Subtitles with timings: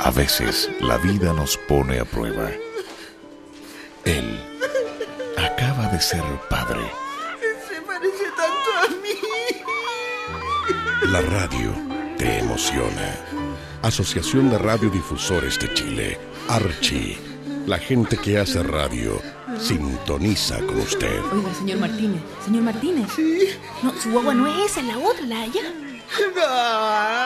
[0.00, 2.50] A veces la vida nos pone a prueba.
[4.04, 4.40] Él
[5.36, 6.90] acaba de ser padre.
[7.68, 9.18] Se parece tanto a mí.
[11.10, 11.74] La radio
[12.16, 13.16] te emociona.
[13.82, 16.18] Asociación de Radiodifusores de Chile,
[16.48, 17.18] Archi.
[17.66, 19.20] La gente que hace radio
[19.60, 21.20] sintoniza con usted.
[21.32, 23.08] Oiga, señor Martínez, señor Martínez.
[23.14, 23.48] Sí.
[23.82, 25.62] No, su guagua no es esa, es la otra, la de allá.
[26.42, 27.19] Ah.